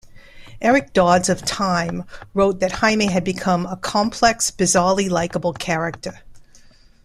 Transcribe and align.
Eric 0.61 0.93
Dodds 0.93 1.29
of 1.29 1.45
"Time" 1.45 2.05
wrote 2.33 2.59
that 2.59 2.71
Jaime 2.71 3.05
had 3.05 3.23
become 3.23 3.67
"a 3.67 3.77
complex, 3.77 4.49
bizarrely 4.49 5.07
likable 5.07 5.53
character". 5.53 6.21